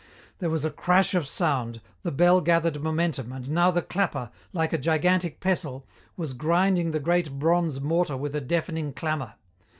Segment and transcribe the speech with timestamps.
[0.39, 4.73] There was a crash of sound, the bell gathered momentum, and now the clapper, like
[4.73, 5.85] a gigantic pestle,
[6.17, 9.35] was grinding the great bronze mortar with a deafening clamour.